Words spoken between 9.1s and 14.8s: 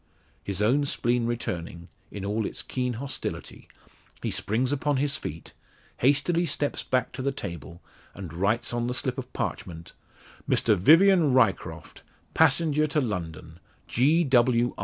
of parchment Mr Vivian Ryecroft, Passenger to London, _G.W.